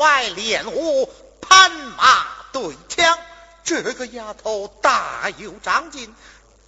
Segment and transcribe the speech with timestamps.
[0.00, 1.12] 外练武，
[1.42, 3.18] 攀马对枪。
[3.62, 6.14] 这个丫头大有长进，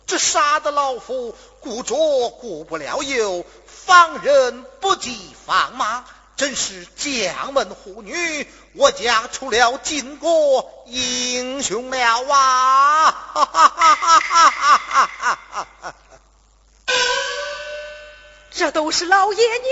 [0.06, 6.04] 这杀得老夫顾着顾不了右，放人不及放马。
[6.36, 11.98] 真是将门虎女，我家出了巾帼英雄了
[12.28, 13.10] 啊！
[13.10, 15.38] 哈哈哈哈哈
[15.80, 15.94] 哈！
[18.62, 19.68] 这都是老爷你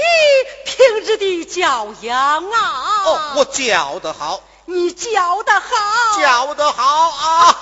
[0.65, 3.05] 平日的教养啊！
[3.07, 7.57] 哦，我教得好，你教得好，教得好啊！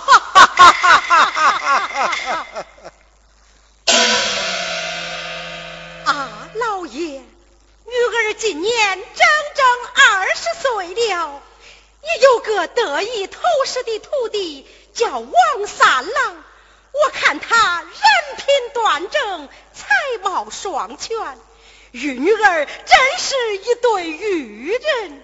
[6.07, 6.99] 哈 老爷。
[7.11, 9.67] 女儿今年整整
[10.07, 11.43] 二十岁了，
[12.05, 16.43] 也有个得意头实的徒弟，叫王三郎。
[17.05, 19.87] 我看他人品端正，才
[20.23, 21.39] 貌双全，
[21.93, 25.23] 与女儿真是一对玉人。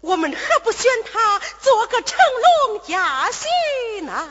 [0.00, 2.18] 我们何不选他做个成
[2.68, 4.28] 龙家婿呢？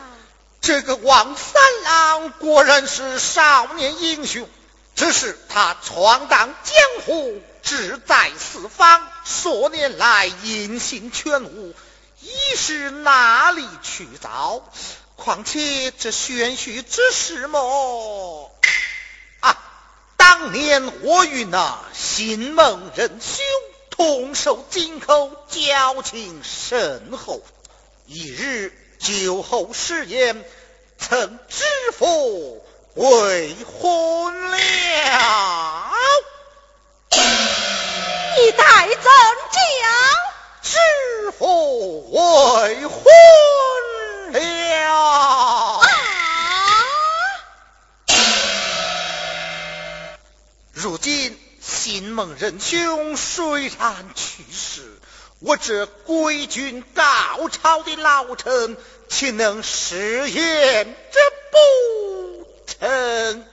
[0.61, 4.47] 这个王三郎果然是少年英雄，
[4.95, 7.41] 只是他闯荡江湖。
[7.61, 11.73] 志在四方，数年来音信全无，
[12.21, 14.63] 一时哪里去找？
[15.15, 18.51] 况且这玄虚之事么？
[19.39, 19.57] 啊！
[20.17, 23.43] 当年我与那新蒙仁兄
[23.89, 27.41] 同守金口，交情深厚。
[28.05, 30.45] 一日酒后失言，
[30.97, 31.63] 曾知
[31.93, 32.07] 否
[32.95, 34.57] 为婚了。
[38.37, 38.95] 你待怎
[39.51, 39.61] 讲？
[40.61, 40.77] 知
[41.39, 43.03] 否未婚
[44.39, 45.79] 了。
[45.79, 45.81] 啊！
[50.73, 54.99] 如今新蒙仁兄虽然去世，
[55.39, 58.77] 我这归军告朝的老臣，
[59.07, 61.19] 岂能食言这
[61.51, 63.45] 不成？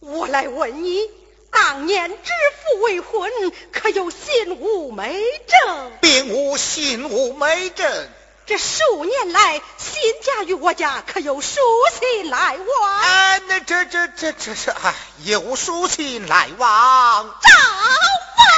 [0.00, 1.10] 我来问你。
[1.50, 3.30] 当年知府未婚，
[3.72, 5.92] 可有心无美证？
[6.00, 8.08] 并无心无美证。
[8.48, 11.60] 这数年来，新家与我家可有书
[12.00, 12.98] 信来往？
[12.98, 17.38] 哎，那这这这这是哎，有书信来往。
[17.42, 17.50] 找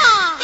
[0.06, 0.38] 啊！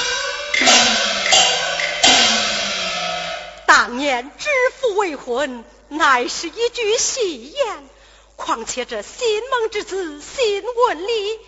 [3.68, 4.48] 当年知
[4.80, 7.88] 府未婚，乃是一句戏言。
[8.34, 11.38] 况且这新蒙之子，新闻里。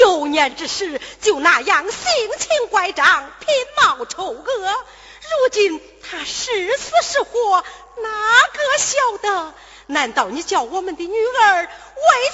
[0.00, 1.92] 幼年之时就那样性
[2.38, 5.95] 情乖张、品貌丑恶，如今他
[6.26, 7.64] 是死是活，
[8.02, 8.08] 哪
[8.52, 9.54] 个晓得？
[9.88, 11.70] 难道你叫我们的女儿为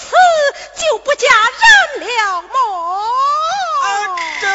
[0.00, 0.16] 此
[0.80, 2.48] 就不嫁人了吗？
[4.40, 4.48] 这，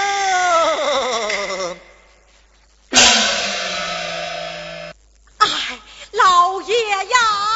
[5.37, 5.47] 哎，
[6.13, 7.46] 老爷呀！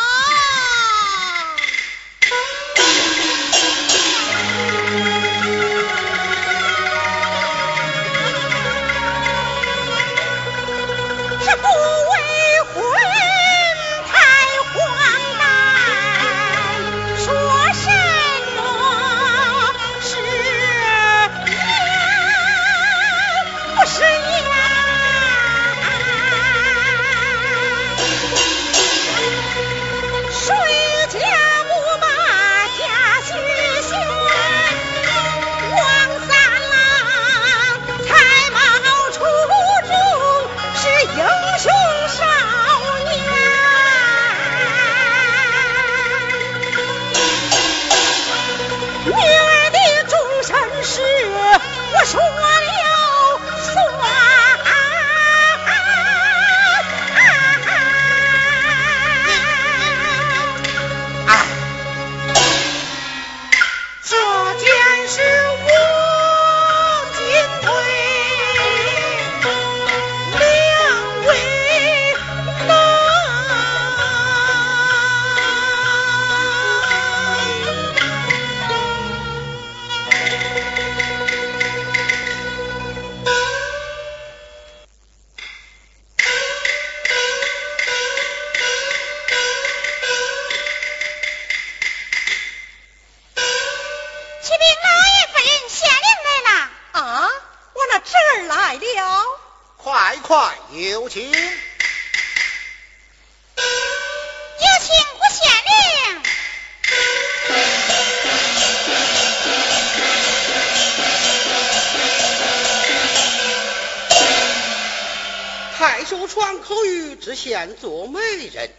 [117.41, 118.19] 谕，知县做媒
[118.53, 118.69] 人。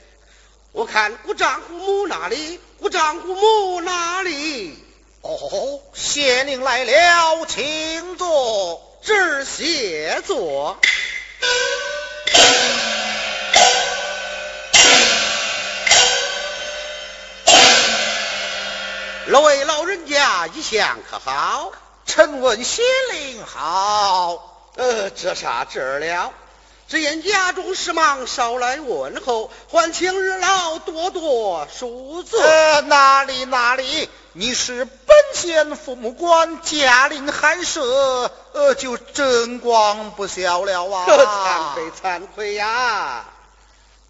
[0.73, 2.61] 我看姑丈姑母那里？
[2.79, 4.79] 姑丈姑母哪里？
[5.23, 8.99] 哦，县令来了，请坐。
[9.03, 10.79] 这儿谢坐。
[19.35, 21.73] 二位老人家一向可好？
[22.07, 24.71] 臣问县令好。
[24.77, 26.33] 呃，这啥这儿了？
[26.93, 32.39] 只因家中事忙，少来问候，还请日老多多恕罪。
[32.39, 41.07] 呃，哪里哪里，你是本县父母官，驾临寒舍，呃，就真光不小了啊！
[41.09, 43.25] 惭愧惭愧呀！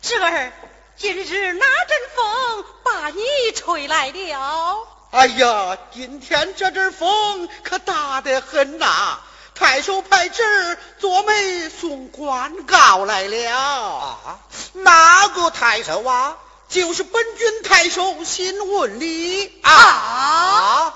[0.01, 0.53] 侄儿，
[0.97, 3.23] 今日哪阵风把你
[3.55, 4.89] 吹来了？
[5.13, 9.21] 哎呀，今天这阵风可大得很呐！
[9.55, 14.39] 太守派侄儿做媒送官告来了啊！
[14.73, 16.37] 哪个太守啊？
[16.69, 20.95] 就是本郡太守辛文礼啊！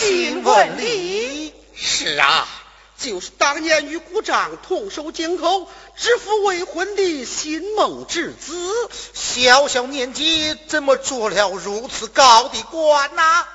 [0.00, 2.48] 辛文礼是啊，
[2.98, 8.54] 就是当年与姑丈同守京口、指腹未婚的新孟之子。
[9.12, 13.46] 小小年纪怎么做了如此高的官呐？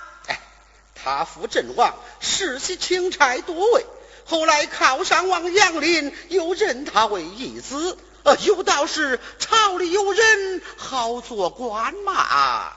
[1.04, 3.86] 他父阵亡，世袭钦差多位，
[4.26, 7.98] 后来考上王杨林，又认他为义子。
[8.24, 12.74] 呃，有道是朝里有人好做官嘛。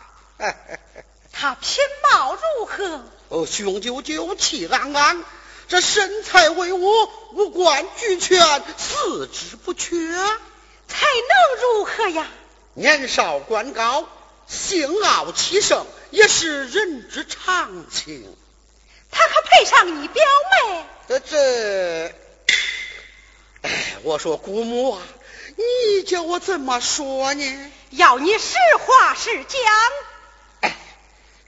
[1.33, 1.79] 他品
[2.11, 3.05] 貌如何？
[3.29, 5.25] 哦，雄赳赳，气昂昂，
[5.69, 9.88] 这身材威武，五官俱全，四肢不缺，
[10.87, 12.26] 才能如何呀？
[12.75, 14.07] 年少官高。
[14.49, 18.25] 性傲气盛，也是人之常情。
[19.11, 20.85] 他可配上你表妹？
[21.09, 22.14] 这这，
[23.62, 25.02] 哎，我说姑母啊，
[25.57, 27.73] 你叫我怎么说呢？
[27.90, 29.61] 要你实话实讲。
[30.61, 30.76] 哎，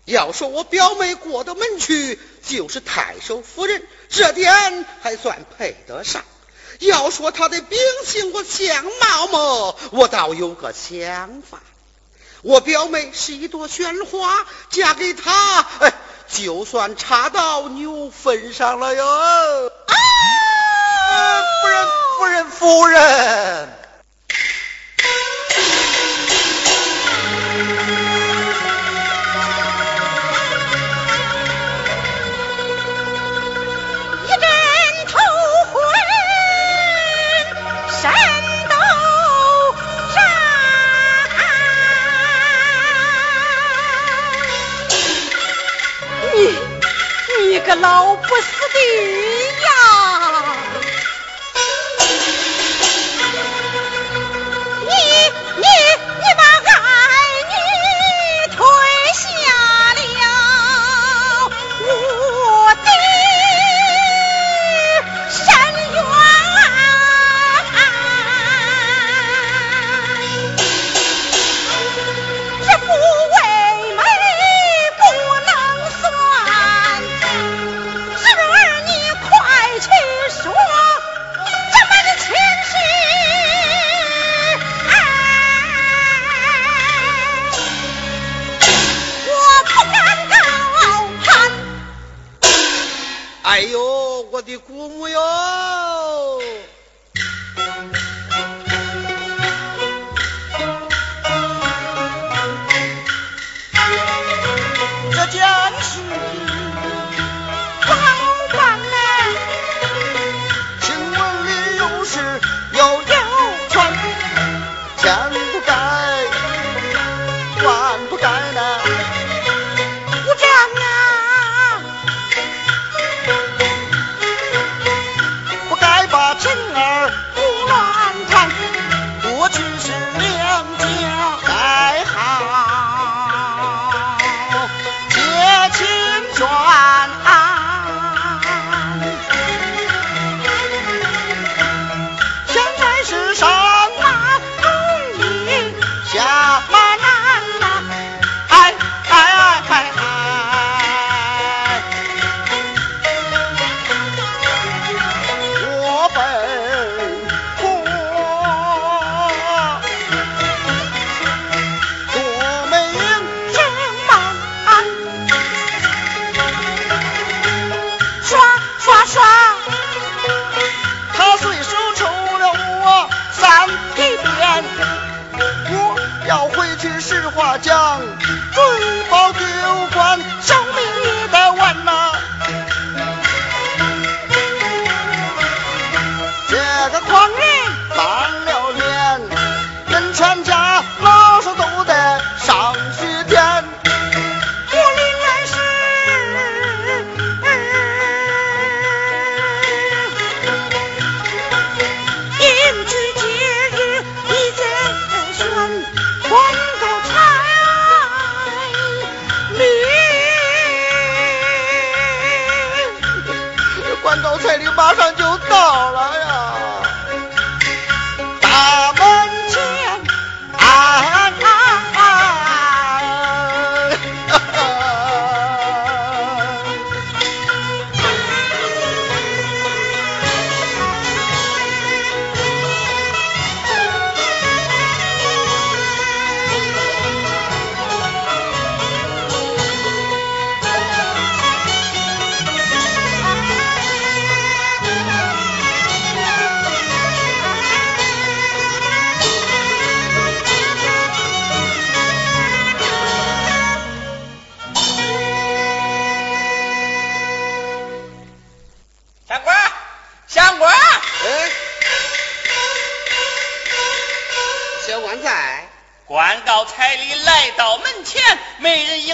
[0.04, 6.24] 要说我表妹过到门去就是太守夫人，这点还算配得上。
[6.80, 11.62] 要说她的秉性和相貌嘛，我倒有个想法。
[12.44, 15.94] 我表妹是一朵鲜花，嫁给他，哎，
[16.28, 19.04] 就算插到牛粪上了哟！
[19.06, 19.94] 啊，
[21.62, 21.86] 夫人，
[22.18, 23.68] 夫人，夫人。
[47.76, 49.23] 老不死的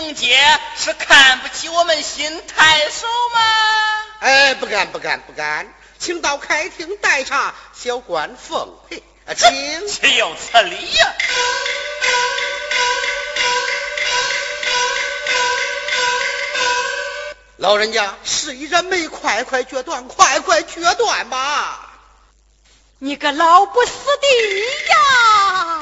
[0.01, 0.39] 迎接
[0.79, 3.41] 是看不起我们新太守吗？
[4.21, 9.03] 哎，不敢不敢不敢，请到开庭待查，小官奉陪。
[9.37, 11.15] 请岂有此理呀！
[17.59, 21.91] 老人家，事已人眉，快快决断，快快决断吧！
[22.99, 24.27] 你个老不死的
[24.89, 25.81] 呀！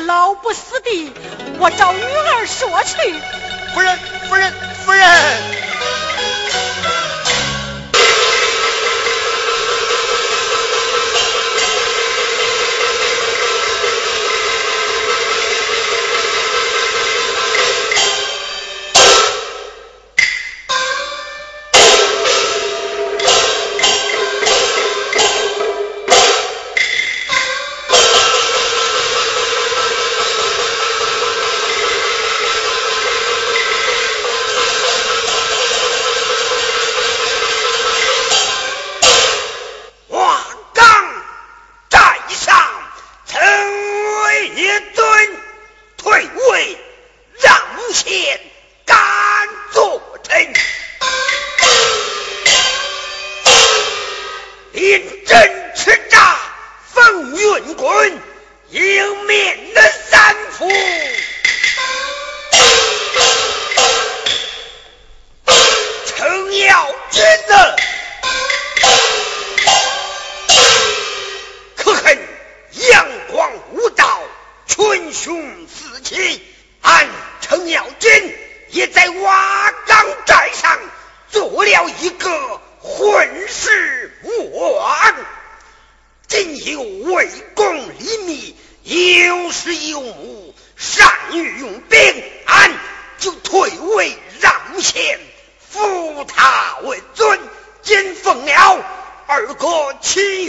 [0.00, 1.12] 老不死的，
[1.58, 2.96] 我找女儿说去，
[3.74, 3.98] 夫人，
[4.28, 4.52] 夫人，
[4.84, 5.65] 夫人。
[44.66, 45.06] 天尊
[45.96, 46.76] 退位
[47.38, 48.40] 让贤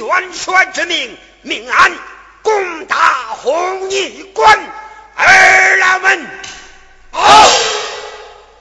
[0.07, 1.91] 元帅之命，命俺
[2.41, 2.95] 攻打
[3.35, 4.57] 红衣关。
[5.15, 6.27] 儿郎们，
[7.11, 7.49] 好，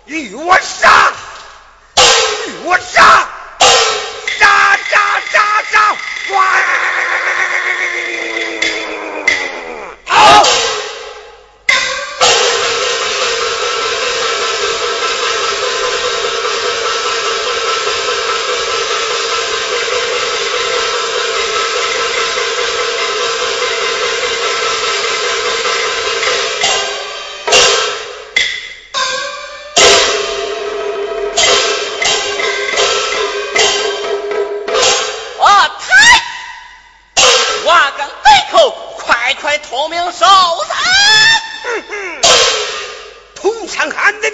[0.07, 1.13] 与我杀，
[1.97, 3.26] 与我，杀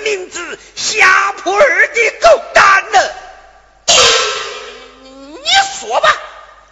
[0.02, 2.98] 名字下破儿的狗蛋呢？
[3.86, 5.48] 你
[5.80, 6.16] 说吧，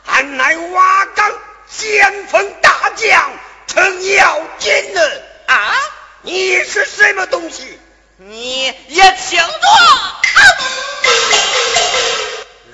[0.07, 1.33] 俺乃瓦岗
[1.69, 3.33] 先锋大将
[3.67, 5.01] 程咬金呢？
[5.47, 5.75] 啊，
[6.23, 7.79] 你是什么东西？
[8.17, 9.47] 你也听着，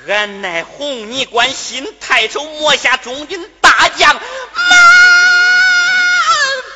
[0.08, 4.20] 俺乃红泥关新太守摸下中军大将马。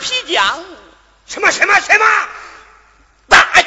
[0.01, 0.65] 皮将，
[1.27, 2.07] 什么什么什么？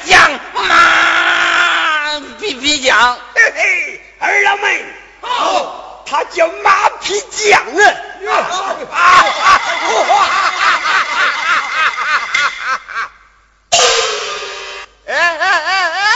[0.03, 4.85] 大将马皮皮将，嘿嘿，二老妹，
[5.21, 7.65] 好，他叫马皮将啊！
[15.05, 16.09] 哎哎哎哎，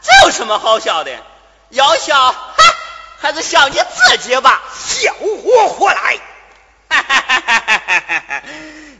[0.00, 1.12] 这有什么好笑的？
[1.68, 2.38] 要笑，哈
[3.20, 4.62] 还是笑你自己吧。
[4.74, 6.18] 笑活活来？
[6.88, 7.62] 哈哈哈哈
[8.08, 8.42] 哈哈！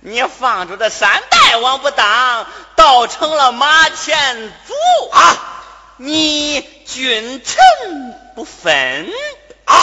[0.02, 4.74] 你放出的山大王不当，倒成了马前卒
[5.12, 5.36] 啊！
[5.98, 7.60] 你君臣
[8.34, 9.12] 不分
[9.66, 9.76] 啊，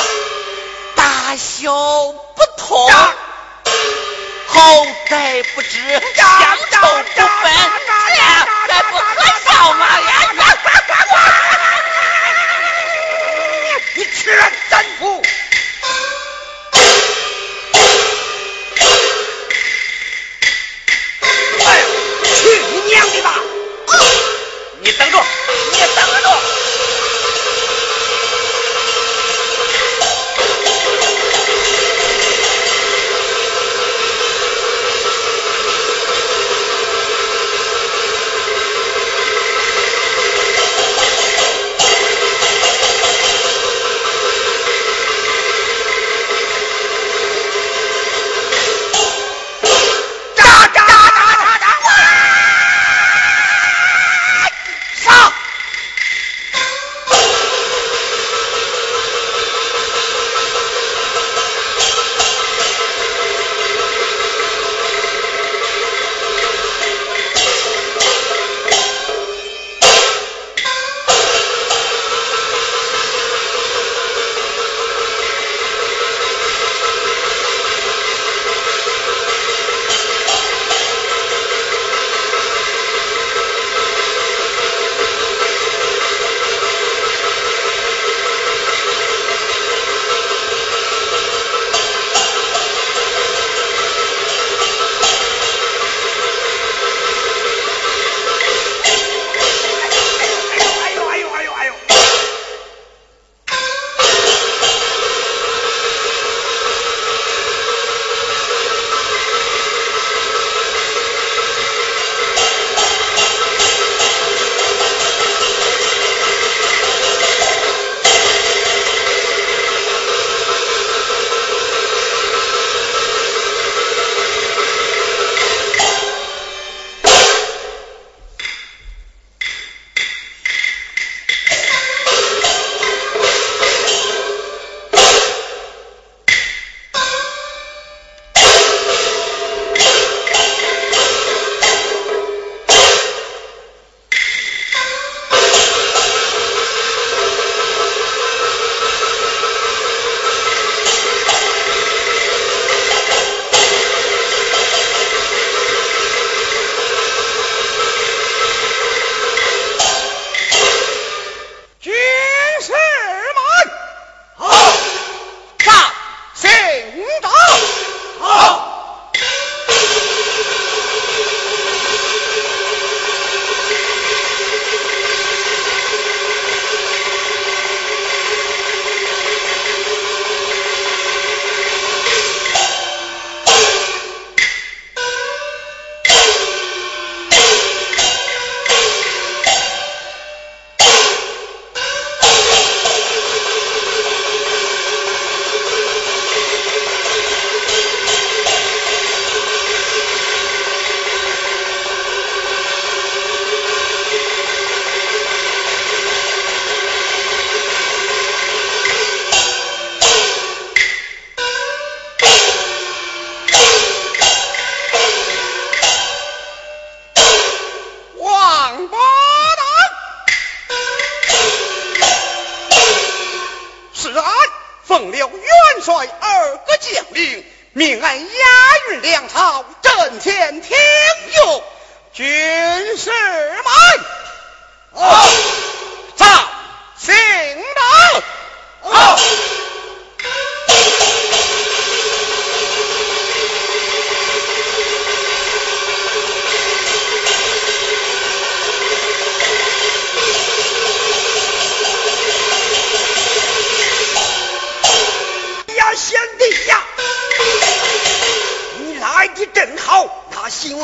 [0.95, 2.91] 大小不同，
[4.47, 4.61] 好
[5.07, 7.53] 歹不知乡愁不分，
[7.85, 9.85] 这还不可笑吗？
[13.93, 15.21] 你吃人三夫！
[23.13, 25.17] 你等着，
[25.71, 26.56] 你等着。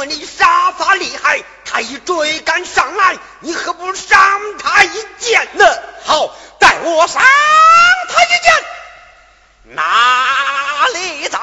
[0.05, 5.65] 你杀伐厉害，他已追赶上来，你何不赏他一剑呢？
[6.03, 9.75] 好，待我赏他一剑。
[9.75, 11.39] 哪里走？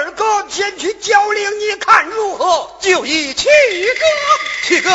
[0.00, 2.74] 二哥，前去交令，你看如何？
[2.80, 3.52] 就依七哥，
[4.66, 4.90] 七哥，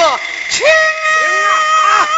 [0.50, 2.10] 去啊！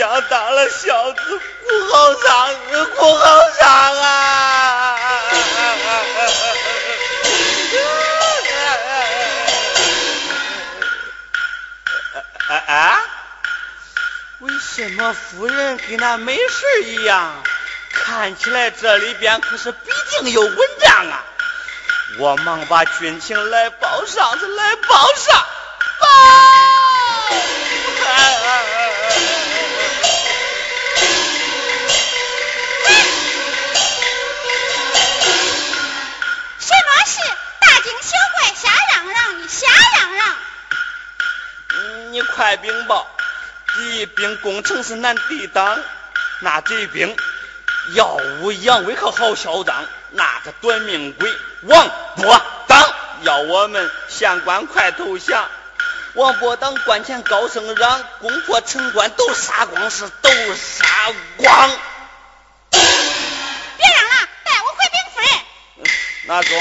[0.00, 1.20] 马必江当了孝子，
[1.68, 2.54] 不好伤，
[2.96, 3.68] 不好伤
[4.00, 4.96] 啊！
[12.66, 13.00] 啊？
[14.38, 17.42] 为什么夫人跟那没事一样？
[17.92, 21.24] 看起来这里边可是必定有文章啊！
[22.18, 25.46] 我忙把军情来报上，子来报上。
[42.40, 43.06] 你快禀报，
[43.74, 45.78] 第一兵攻城是难抵挡，
[46.40, 47.14] 那贼兵
[47.94, 51.30] 耀武扬威可好嚣张，那个短命鬼
[51.64, 55.46] 王伯当要我们县官快投降。
[56.14, 61.70] 王伯当关前高声嚷，攻破城关都杀光，是都杀光。
[62.70, 65.28] 别嚷了，带我回禀夫人。
[66.24, 66.58] 那中。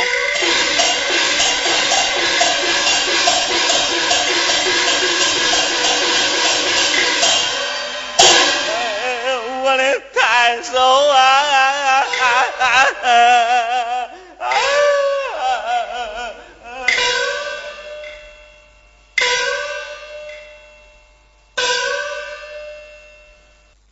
[10.50, 12.66] 难受啊啊啊啊
[13.04, 13.10] 啊
[13.76, 13.79] 啊。